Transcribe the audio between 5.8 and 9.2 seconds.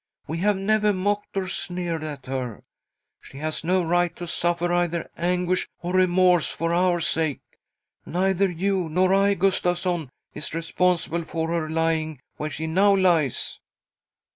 or remorse for our sake. Neither you nor